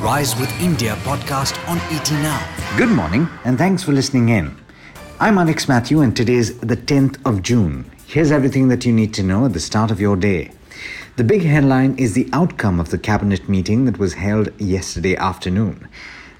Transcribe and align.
Rise 0.00 0.38
with 0.38 0.52
India 0.60 0.94
podcast 1.02 1.58
on 1.68 1.78
ET 1.92 2.08
Now. 2.12 2.76
Good 2.76 2.88
morning 2.88 3.28
and 3.44 3.58
thanks 3.58 3.82
for 3.82 3.90
listening 3.90 4.28
in. 4.28 4.56
I'm 5.18 5.38
Alex 5.38 5.66
Matthew 5.66 6.02
and 6.02 6.16
today 6.16 6.34
is 6.34 6.56
the 6.60 6.76
10th 6.76 7.18
of 7.26 7.42
June. 7.42 7.90
Here's 8.06 8.30
everything 8.30 8.68
that 8.68 8.86
you 8.86 8.92
need 8.92 9.12
to 9.14 9.24
know 9.24 9.46
at 9.46 9.54
the 9.54 9.60
start 9.60 9.90
of 9.90 10.00
your 10.00 10.16
day. 10.16 10.52
The 11.16 11.24
big 11.24 11.42
headline 11.42 11.98
is 11.98 12.12
the 12.12 12.28
outcome 12.32 12.78
of 12.78 12.90
the 12.90 12.98
cabinet 12.98 13.48
meeting 13.48 13.86
that 13.86 13.98
was 13.98 14.14
held 14.14 14.52
yesterday 14.60 15.16
afternoon. 15.16 15.88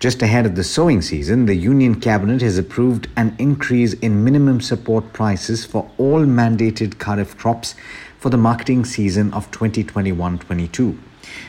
Just 0.00 0.22
ahead 0.22 0.46
of 0.46 0.54
the 0.54 0.64
sowing 0.64 1.02
season, 1.02 1.44
the 1.44 1.54
Union 1.54 2.00
Cabinet 2.00 2.40
has 2.40 2.56
approved 2.56 3.08
an 3.18 3.36
increase 3.38 3.92
in 3.92 4.24
minimum 4.24 4.62
support 4.62 5.12
prices 5.12 5.66
for 5.66 5.90
all 5.98 6.24
mandated 6.24 6.94
kharif 6.94 7.36
crops 7.36 7.74
for 8.18 8.30
the 8.30 8.38
marketing 8.38 8.86
season 8.86 9.30
of 9.34 9.50
2021 9.50 10.38
22. 10.38 10.98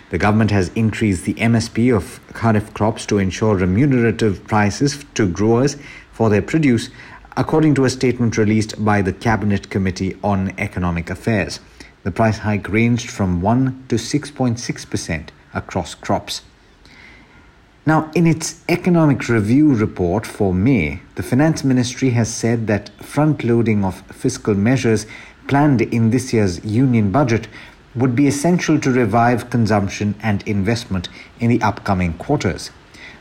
The 0.10 0.18
government 0.18 0.52
has 0.52 0.70
increased 0.76 1.26
the 1.26 1.34
MSP 1.36 1.96
of 1.96 2.20
kharif 2.34 2.74
crops 2.74 3.06
to 3.08 3.18
ensure 3.18 3.56
remunerative 3.56 4.46
prices 4.48 5.04
to 5.16 5.28
growers 5.28 5.78
for 6.12 6.30
their 6.30 6.42
produce, 6.42 6.90
according 7.36 7.76
to 7.76 7.86
a 7.86 7.90
statement 7.90 8.38
released 8.38 8.84
by 8.84 9.02
the 9.02 9.14
Cabinet 9.14 9.70
Committee 9.70 10.18
on 10.24 10.54
Economic 10.58 11.10
Affairs. 11.10 11.60
The 12.04 12.12
price 12.12 12.40
hike 12.40 12.70
ranged 12.70 13.10
from 13.10 13.42
1 13.42 13.86
to 13.90 13.96
6.6% 13.96 15.30
across 15.54 15.96
crops. 15.96 16.42
Now, 17.86 18.12
in 18.16 18.28
its 18.28 18.64
economic 18.70 19.28
review 19.28 19.74
report 19.74 20.26
for 20.26 20.54
May, 20.54 21.02
the 21.16 21.24
Finance 21.24 21.64
Ministry 21.66 22.12
has 22.12 22.34
said 22.34 22.68
that 22.68 22.90
front 23.04 23.44
loading 23.44 23.84
of 23.84 24.02
fiscal 24.04 24.54
measures 24.54 25.06
planned 25.48 25.82
in 25.82 26.10
this 26.10 26.32
year's 26.32 26.64
union 26.64 27.12
budget 27.12 27.48
would 27.96 28.16
be 28.16 28.28
essential 28.28 28.80
to 28.80 28.92
revive 28.92 29.50
consumption 29.50 30.16
and 30.22 30.42
investment 30.48 31.10
in 31.40 31.50
the 31.50 31.62
upcoming 31.62 32.14
quarters. 32.14 32.72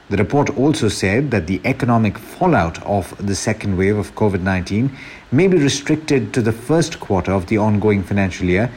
The 0.08 0.16
report 0.16 0.50
also 0.58 0.88
said 0.88 1.30
that 1.30 1.46
the 1.46 1.60
economic 1.64 2.18
fallout 2.18 2.82
of 2.84 3.14
the 3.24 3.34
second 3.34 3.76
wave 3.76 3.96
of 3.96 4.14
COVID 4.14 4.40
19 4.40 4.96
may 5.30 5.48
be 5.48 5.56
restricted 5.56 6.34
to 6.34 6.42
the 6.42 6.52
first 6.52 7.00
quarter 7.00 7.32
of 7.32 7.46
the 7.46 7.58
ongoing 7.58 8.02
financial 8.02 8.46
year 8.46 8.70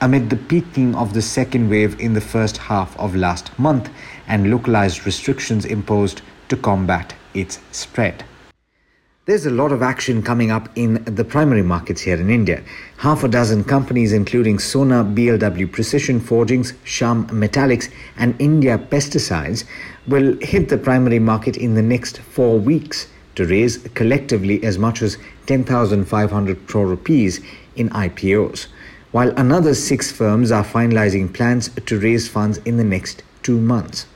amid 0.00 0.28
the 0.30 0.36
peaking 0.36 0.94
of 0.94 1.14
the 1.14 1.22
second 1.22 1.70
wave 1.70 1.98
in 2.00 2.12
the 2.12 2.20
first 2.20 2.56
half 2.56 2.98
of 2.98 3.14
last 3.14 3.56
month 3.58 3.88
and 4.26 4.50
localized 4.50 5.06
restrictions 5.06 5.64
imposed 5.64 6.20
to 6.48 6.56
combat 6.56 7.14
its 7.34 7.60
spread. 7.70 8.24
There's 9.24 9.46
a 9.46 9.50
lot 9.50 9.70
of 9.70 9.82
action 9.82 10.20
coming 10.20 10.50
up 10.50 10.68
in 10.74 10.94
the 11.04 11.24
primary 11.24 11.62
markets 11.62 12.00
here 12.00 12.20
in 12.20 12.28
India. 12.28 12.60
Half 12.96 13.22
a 13.22 13.28
dozen 13.28 13.62
companies, 13.62 14.12
including 14.12 14.58
Sona 14.58 15.04
BLW 15.04 15.70
Precision 15.70 16.18
Forgings, 16.18 16.72
Shyam 16.84 17.28
Metalics, 17.28 17.88
and 18.16 18.34
India 18.40 18.78
Pesticides, 18.78 19.62
will 20.08 20.36
hit 20.40 20.70
the 20.70 20.76
primary 20.76 21.20
market 21.20 21.56
in 21.56 21.74
the 21.74 21.82
next 21.82 22.18
four 22.18 22.58
weeks 22.58 23.06
to 23.36 23.46
raise 23.46 23.76
collectively 23.94 24.60
as 24.64 24.76
much 24.76 25.02
as 25.02 25.18
10,500 25.46 26.66
crore 26.66 26.88
rupees 26.88 27.40
in 27.76 27.90
IPOs, 27.90 28.66
while 29.12 29.30
another 29.36 29.72
six 29.72 30.10
firms 30.10 30.50
are 30.50 30.64
finalizing 30.64 31.32
plans 31.32 31.68
to 31.86 32.00
raise 32.00 32.28
funds 32.28 32.58
in 32.64 32.76
the 32.76 32.82
next 32.82 33.22
two 33.44 33.60
months. 33.60 34.06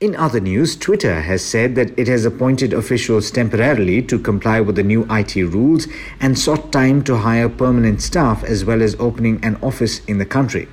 In 0.00 0.14
other 0.14 0.38
news, 0.38 0.76
Twitter 0.76 1.22
has 1.22 1.44
said 1.44 1.74
that 1.74 1.98
it 1.98 2.06
has 2.06 2.24
appointed 2.24 2.72
officials 2.72 3.32
temporarily 3.32 4.00
to 4.02 4.16
comply 4.16 4.60
with 4.60 4.76
the 4.76 4.84
new 4.84 5.04
IT 5.10 5.34
rules 5.34 5.88
and 6.20 6.38
sought 6.38 6.70
time 6.70 7.02
to 7.02 7.16
hire 7.16 7.48
permanent 7.48 8.00
staff 8.00 8.44
as 8.44 8.64
well 8.64 8.80
as 8.80 8.94
opening 9.00 9.44
an 9.44 9.56
office 9.60 10.04
in 10.04 10.18
the 10.18 10.24
country. 10.24 10.68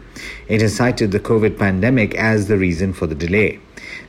It 0.47 0.61
has 0.61 0.75
cited 0.75 1.11
the 1.11 1.19
COVID 1.19 1.57
pandemic 1.57 2.13
as 2.13 2.47
the 2.47 2.57
reason 2.59 2.93
for 2.93 3.07
the 3.07 3.15
delay. 3.15 3.59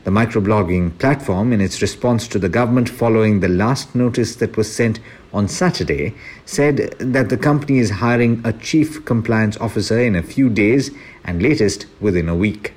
The 0.04 0.10
microblogging 0.10 0.98
platform, 0.98 1.50
in 1.50 1.62
its 1.62 1.80
response 1.80 2.28
to 2.28 2.38
the 2.38 2.50
government 2.50 2.90
following 2.90 3.40
the 3.40 3.48
last 3.48 3.94
notice 3.94 4.36
that 4.36 4.58
was 4.58 4.70
sent 4.70 5.00
on 5.32 5.48
Saturday, 5.48 6.14
said 6.44 6.94
that 6.98 7.30
the 7.30 7.38
company 7.38 7.78
is 7.78 7.88
hiring 7.88 8.42
a 8.44 8.52
chief 8.52 9.02
compliance 9.06 9.56
officer 9.56 9.98
in 9.98 10.14
a 10.14 10.22
few 10.22 10.50
days 10.50 10.90
and 11.24 11.42
latest 11.42 11.86
within 12.02 12.28
a 12.28 12.36
week. 12.36 12.75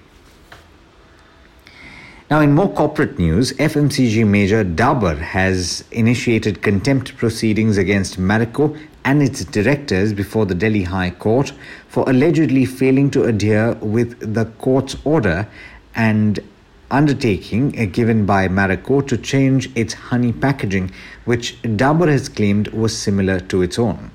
Now, 2.29 2.41
in 2.41 2.53
more 2.53 2.71
corporate 2.71 3.17
news, 3.17 3.53
FMCG 3.53 4.23
major 4.27 4.63
Dabur 4.63 5.17
has 5.17 5.83
initiated 5.91 6.61
contempt 6.61 7.17
proceedings 7.17 7.75
against 7.79 8.19
Marico 8.19 8.79
and 9.03 9.23
its 9.23 9.43
directors 9.45 10.13
before 10.13 10.45
the 10.45 10.53
Delhi 10.53 10.83
High 10.83 11.09
Court 11.09 11.51
for 11.87 12.07
allegedly 12.07 12.65
failing 12.65 13.09
to 13.11 13.23
adhere 13.23 13.73
with 13.81 14.35
the 14.35 14.45
court's 14.45 14.95
order 15.05 15.47
and 15.95 16.39
undertaking 16.91 17.71
given 17.91 18.27
by 18.27 18.47
Marico 18.47 19.01
to 19.07 19.17
change 19.17 19.75
its 19.75 19.95
honey 19.95 20.31
packaging, 20.31 20.91
which 21.25 21.59
Dabur 21.63 22.09
has 22.09 22.29
claimed 22.29 22.67
was 22.67 22.95
similar 22.95 23.39
to 23.39 23.63
its 23.63 23.79
own. 23.79 24.11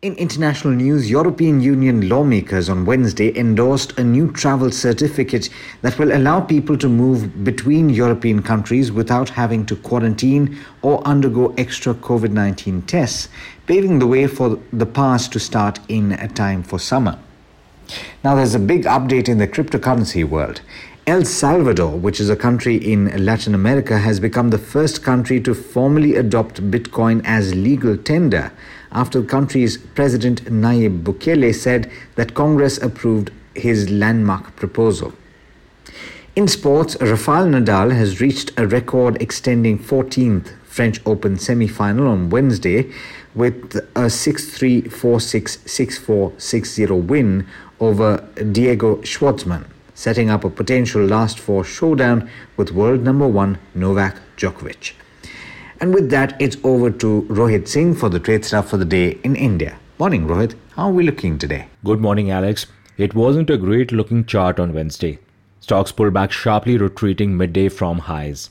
In 0.00 0.14
international 0.14 0.74
news, 0.74 1.10
European 1.10 1.60
Union 1.60 2.08
lawmakers 2.08 2.68
on 2.68 2.84
Wednesday 2.84 3.36
endorsed 3.36 3.98
a 3.98 4.04
new 4.04 4.30
travel 4.30 4.70
certificate 4.70 5.50
that 5.82 5.98
will 5.98 6.16
allow 6.16 6.40
people 6.40 6.78
to 6.78 6.88
move 6.88 7.42
between 7.42 7.90
European 7.90 8.40
countries 8.40 8.92
without 8.92 9.30
having 9.30 9.66
to 9.66 9.74
quarantine 9.74 10.56
or 10.82 11.04
undergo 11.04 11.52
extra 11.58 11.94
COVID 11.94 12.30
19 12.30 12.82
tests, 12.82 13.28
paving 13.66 13.98
the 13.98 14.06
way 14.06 14.28
for 14.28 14.60
the 14.72 14.86
pass 14.86 15.26
to 15.26 15.40
start 15.40 15.80
in 15.88 16.16
time 16.28 16.62
for 16.62 16.78
summer. 16.78 17.18
Now, 18.22 18.36
there's 18.36 18.54
a 18.54 18.60
big 18.60 18.84
update 18.84 19.28
in 19.28 19.38
the 19.38 19.48
cryptocurrency 19.48 20.22
world. 20.22 20.60
El 21.08 21.24
Salvador, 21.24 21.96
which 21.96 22.20
is 22.20 22.30
a 22.30 22.36
country 22.36 22.76
in 22.76 23.24
Latin 23.24 23.52
America, 23.52 23.98
has 23.98 24.20
become 24.20 24.50
the 24.50 24.58
first 24.58 25.02
country 25.02 25.40
to 25.40 25.54
formally 25.54 26.14
adopt 26.14 26.70
Bitcoin 26.70 27.20
as 27.24 27.52
legal 27.56 27.96
tender 27.96 28.52
after 28.92 29.20
the 29.20 29.26
country's 29.26 29.76
President 29.76 30.44
Nayib 30.44 31.02
Bukele 31.02 31.54
said 31.54 31.90
that 32.16 32.34
Congress 32.34 32.78
approved 32.78 33.30
his 33.54 33.90
landmark 33.90 34.54
proposal. 34.56 35.12
In 36.36 36.46
sports, 36.46 36.96
Rafael 37.00 37.46
Nadal 37.46 37.90
has 37.92 38.20
reached 38.20 38.52
a 38.56 38.66
record 38.66 39.20
extending 39.20 39.78
14th 39.78 40.52
French 40.64 41.00
Open 41.04 41.38
semi 41.38 41.66
final 41.66 42.06
on 42.06 42.30
Wednesday 42.30 42.92
with 43.34 43.80
a 43.96 44.08
6 44.08 44.44
3 44.50 44.82
4 44.82 45.20
6 45.20 45.58
6 45.66 45.98
4 45.98 46.32
6 46.38 46.70
0 46.70 46.96
win 46.96 47.46
over 47.80 48.28
Diego 48.52 48.96
Schwartzman 48.98 49.64
setting 49.98 50.30
up 50.30 50.44
a 50.44 50.50
potential 50.50 51.04
last 51.04 51.40
four 51.40 51.64
showdown 51.64 52.30
with 52.56 52.70
world 52.70 53.02
number 53.02 53.26
one 53.26 53.58
Novak 53.74 54.16
Djokovic. 54.36 54.92
And 55.80 55.94
with 55.94 56.10
that, 56.10 56.40
it's 56.40 56.56
over 56.64 56.90
to 56.90 57.22
Rohit 57.28 57.68
Singh 57.68 57.94
for 57.94 58.08
the 58.08 58.18
trade 58.18 58.44
stuff 58.44 58.68
for 58.68 58.76
the 58.76 58.84
day 58.84 59.18
in 59.22 59.36
India. 59.36 59.78
Morning, 60.00 60.26
Rohit. 60.26 60.56
How 60.74 60.88
are 60.88 60.92
we 60.92 61.04
looking 61.04 61.38
today? 61.38 61.68
Good 61.84 62.00
morning, 62.00 62.32
Alex. 62.32 62.66
It 62.96 63.14
wasn't 63.14 63.48
a 63.48 63.56
great 63.56 63.92
looking 63.92 64.24
chart 64.24 64.58
on 64.58 64.72
Wednesday. 64.72 65.20
Stocks 65.60 65.92
pulled 65.92 66.14
back 66.14 66.32
sharply, 66.32 66.78
retreating 66.78 67.36
midday 67.36 67.68
from 67.68 67.98
highs. 68.00 68.50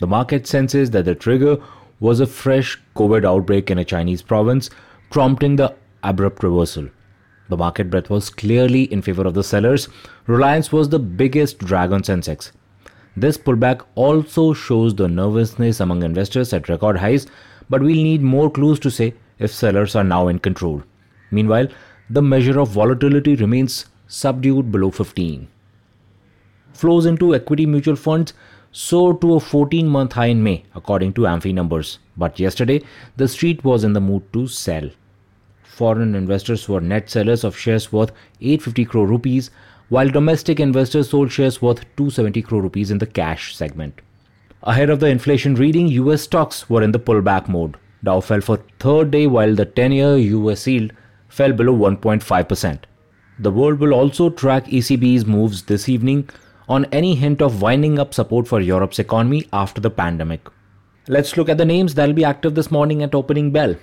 The 0.00 0.08
market 0.08 0.48
senses 0.48 0.90
that 0.90 1.04
the 1.04 1.14
trigger 1.14 1.58
was 2.00 2.18
a 2.18 2.26
fresh 2.26 2.80
COVID 2.96 3.24
outbreak 3.24 3.70
in 3.70 3.78
a 3.78 3.84
Chinese 3.84 4.22
province, 4.22 4.68
prompting 5.10 5.54
the 5.54 5.76
abrupt 6.02 6.42
reversal. 6.42 6.88
The 7.50 7.56
market 7.56 7.88
breadth 7.88 8.10
was 8.10 8.30
clearly 8.30 8.84
in 8.92 9.00
favor 9.00 9.22
of 9.22 9.34
the 9.34 9.44
sellers. 9.44 9.88
Reliance 10.26 10.72
was 10.72 10.88
the 10.88 10.98
biggest 10.98 11.58
drag 11.58 11.92
on 11.92 12.02
Sensex. 12.02 12.50
This 13.16 13.38
pullback 13.38 13.82
also 13.94 14.52
shows 14.52 14.94
the 14.94 15.08
nervousness 15.08 15.80
among 15.80 16.02
investors 16.02 16.52
at 16.52 16.68
record 16.68 16.98
highs, 16.98 17.26
but 17.70 17.80
we'll 17.80 18.02
need 18.02 18.22
more 18.22 18.50
clues 18.50 18.80
to 18.80 18.90
say 18.90 19.14
if 19.38 19.52
sellers 19.52 19.94
are 19.94 20.04
now 20.04 20.28
in 20.28 20.38
control. 20.38 20.82
Meanwhile, 21.30 21.68
the 22.10 22.22
measure 22.22 22.58
of 22.60 22.68
volatility 22.68 23.36
remains 23.36 23.86
subdued 24.06 24.72
below 24.72 24.90
15. 24.90 25.48
Flows 26.72 27.06
into 27.06 27.34
equity 27.34 27.66
mutual 27.66 27.96
funds 27.96 28.34
soared 28.72 29.20
to 29.20 29.34
a 29.34 29.40
14 29.40 29.86
month 29.86 30.12
high 30.12 30.26
in 30.26 30.42
May, 30.42 30.64
according 30.74 31.12
to 31.14 31.22
AMFI 31.22 31.54
numbers. 31.54 32.00
But 32.16 32.40
yesterday, 32.40 32.82
the 33.16 33.28
street 33.28 33.62
was 33.62 33.84
in 33.84 33.92
the 33.92 34.00
mood 34.00 34.32
to 34.32 34.48
sell 34.48 34.90
foreign 35.74 36.14
investors 36.14 36.68
were 36.68 36.80
net 36.80 37.10
sellers 37.10 37.42
of 37.44 37.56
shares 37.56 37.92
worth 37.92 38.12
850 38.40 38.84
crore 38.84 39.06
rupees, 39.06 39.50
while 39.88 40.08
domestic 40.08 40.58
investors 40.60 41.10
sold 41.10 41.30
shares 41.30 41.60
worth 41.60 41.80
270 41.96 42.42
crore 42.42 42.62
rupees 42.62 42.90
in 42.90 42.98
the 42.98 43.06
cash 43.06 43.54
segment. 43.54 44.00
Ahead 44.62 44.90
of 44.90 45.00
the 45.00 45.08
inflation 45.08 45.54
reading, 45.54 45.88
US 45.88 46.22
stocks 46.22 46.70
were 46.70 46.82
in 46.82 46.92
the 46.92 46.98
pullback 46.98 47.48
mode. 47.48 47.76
Dow 48.02 48.20
fell 48.20 48.40
for 48.40 48.58
third 48.78 49.10
day 49.10 49.26
while 49.26 49.54
the 49.54 49.66
10-year 49.66 50.16
US 50.16 50.66
yield 50.66 50.92
fell 51.28 51.52
below 51.52 51.74
1.5%. 51.76 52.78
The 53.38 53.50
world 53.50 53.80
will 53.80 53.92
also 53.92 54.30
track 54.30 54.66
ECB's 54.66 55.26
moves 55.26 55.64
this 55.64 55.88
evening 55.88 56.30
on 56.68 56.86
any 56.86 57.14
hint 57.14 57.42
of 57.42 57.60
winding 57.60 57.98
up 57.98 58.14
support 58.14 58.48
for 58.48 58.60
Europe's 58.60 58.98
economy 58.98 59.48
after 59.52 59.80
the 59.80 59.90
pandemic. 59.90 60.46
Let's 61.08 61.36
look 61.36 61.48
at 61.48 61.58
the 61.58 61.64
names 61.64 61.94
that'll 61.94 62.14
be 62.14 62.24
active 62.24 62.54
this 62.54 62.70
morning 62.70 63.02
at 63.02 63.14
opening 63.14 63.50
bell. 63.50 63.76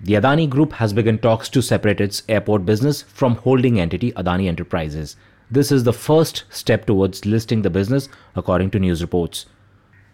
The 0.00 0.14
Adani 0.14 0.48
Group 0.50 0.72
has 0.74 0.92
begun 0.92 1.18
talks 1.18 1.48
to 1.50 1.62
separate 1.62 2.00
its 2.00 2.22
airport 2.28 2.66
business 2.66 3.02
from 3.02 3.36
holding 3.36 3.78
entity 3.78 4.10
Adani 4.12 4.48
Enterprises. 4.48 5.16
This 5.54 5.70
is 5.70 5.84
the 5.84 5.92
first 5.92 6.44
step 6.50 6.84
towards 6.84 7.24
listing 7.24 7.62
the 7.62 7.70
business, 7.70 8.08
according 8.34 8.70
to 8.72 8.78
news 8.78 9.00
reports. 9.00 9.46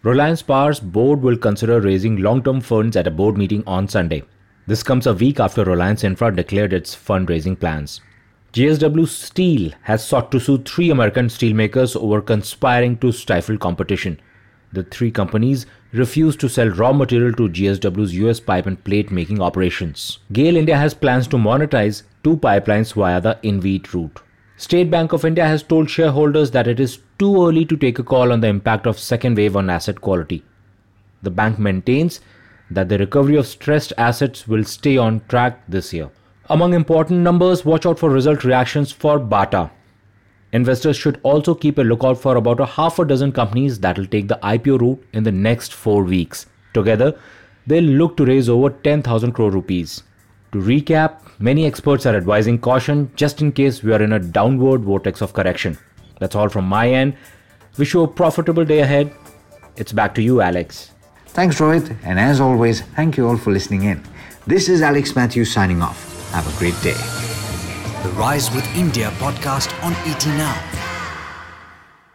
Reliance 0.03 0.41
Power's 0.41 0.79
board 0.79 1.21
will 1.21 1.37
consider 1.37 1.81
raising 1.81 2.17
long 2.17 2.43
term 2.43 2.61
funds 2.61 2.95
at 2.95 3.07
a 3.07 3.11
board 3.11 3.37
meeting 3.37 3.63
on 3.67 3.87
Sunday. 3.87 4.23
This 4.67 4.83
comes 4.83 5.07
a 5.07 5.13
week 5.13 5.39
after 5.39 5.63
Reliance 5.63 6.03
Infra 6.03 6.35
declared 6.35 6.73
its 6.73 6.95
fundraising 6.95 7.59
plans. 7.59 8.01
JSW 8.53 9.07
Steel 9.07 9.71
has 9.83 10.05
sought 10.05 10.31
to 10.31 10.39
sue 10.39 10.59
three 10.59 10.89
American 10.89 11.27
steelmakers 11.27 11.95
over 11.95 12.21
conspiring 12.21 12.97
to 12.97 13.11
stifle 13.11 13.57
competition. 13.57 14.19
The 14.73 14.83
three 14.83 15.11
companies 15.11 15.65
refused 15.91 16.39
to 16.41 16.49
sell 16.49 16.69
raw 16.69 16.93
material 16.93 17.33
to 17.33 17.49
JSW's 17.49 18.13
US 18.15 18.39
pipe 18.39 18.65
and 18.65 18.83
plate 18.83 19.11
making 19.11 19.41
operations. 19.41 20.19
GAIL 20.31 20.57
India 20.57 20.77
has 20.77 20.93
plans 20.93 21.27
to 21.27 21.37
monetize 21.37 22.03
two 22.23 22.37
pipelines 22.37 22.93
via 22.93 23.19
the 23.19 23.39
InvIT 23.43 23.93
route. 23.93 24.21
State 24.61 24.91
Bank 24.91 25.11
of 25.11 25.25
India 25.25 25.47
has 25.47 25.63
told 25.63 25.89
shareholders 25.89 26.51
that 26.51 26.67
it 26.67 26.79
is 26.79 26.99
too 27.17 27.47
early 27.47 27.65
to 27.65 27.75
take 27.75 27.97
a 27.97 28.03
call 28.03 28.31
on 28.31 28.41
the 28.41 28.47
impact 28.47 28.85
of 28.85 28.99
second 28.99 29.35
wave 29.35 29.55
on 29.55 29.71
asset 29.71 29.99
quality. 30.01 30.43
The 31.23 31.31
bank 31.31 31.57
maintains 31.57 32.19
that 32.69 32.87
the 32.87 32.99
recovery 32.99 33.37
of 33.37 33.47
stressed 33.47 33.91
assets 33.97 34.47
will 34.47 34.63
stay 34.63 34.97
on 34.97 35.23
track 35.29 35.63
this 35.67 35.91
year. 35.91 36.11
Among 36.47 36.75
important 36.75 37.21
numbers, 37.21 37.65
watch 37.65 37.87
out 37.87 37.97
for 37.97 38.11
result 38.11 38.43
reactions 38.43 38.91
for 38.91 39.17
Bata. 39.17 39.71
Investors 40.51 40.95
should 40.95 41.19
also 41.23 41.55
keep 41.55 41.79
a 41.79 41.81
lookout 41.81 42.19
for 42.19 42.35
about 42.35 42.59
a 42.59 42.67
half 42.67 42.99
a 42.99 43.05
dozen 43.05 43.31
companies 43.31 43.79
that 43.79 43.97
will 43.97 44.05
take 44.05 44.27
the 44.27 44.39
IPO 44.43 44.79
route 44.79 45.03
in 45.13 45.23
the 45.23 45.31
next 45.31 45.73
4 45.73 46.03
weeks. 46.03 46.45
Together, 46.75 47.19
they'll 47.65 47.83
look 47.83 48.15
to 48.17 48.25
raise 48.25 48.47
over 48.47 48.69
10,000 48.69 49.31
crore 49.31 49.49
rupees. 49.49 50.03
To 50.51 50.57
recap, 50.57 51.21
many 51.39 51.65
experts 51.65 52.05
are 52.05 52.15
advising 52.15 52.59
caution 52.59 53.09
just 53.15 53.41
in 53.41 53.53
case 53.53 53.83
we 53.83 53.93
are 53.93 54.01
in 54.01 54.11
a 54.11 54.19
downward 54.19 54.81
vortex 54.81 55.21
of 55.21 55.33
correction. 55.33 55.77
That's 56.19 56.35
all 56.35 56.49
from 56.49 56.65
my 56.65 56.89
end. 56.89 57.15
Wish 57.77 57.93
you 57.93 58.03
a 58.03 58.07
profitable 58.07 58.65
day 58.65 58.79
ahead. 58.79 59.13
It's 59.77 59.93
back 59.93 60.13
to 60.15 60.21
you, 60.21 60.41
Alex. 60.41 60.91
Thanks, 61.27 61.57
Rohit, 61.59 61.95
and 62.03 62.19
as 62.19 62.41
always, 62.41 62.81
thank 62.81 63.15
you 63.15 63.27
all 63.27 63.37
for 63.37 63.51
listening 63.51 63.83
in. 63.83 64.03
This 64.45 64.67
is 64.67 64.81
Alex 64.81 65.15
Matthews 65.15 65.53
signing 65.53 65.81
off. 65.81 66.31
Have 66.31 66.53
a 66.53 66.59
great 66.59 66.79
day. 66.81 66.99
The 68.03 68.09
Rise 68.17 68.51
with 68.53 68.67
India 68.75 69.09
podcast 69.11 69.71
on 69.83 69.93
ET 70.05 70.25
Now. 70.25 70.80